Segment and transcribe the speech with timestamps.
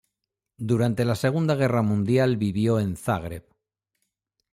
[0.57, 3.45] Durante la segunda guerra mundial vivió en Zagreb.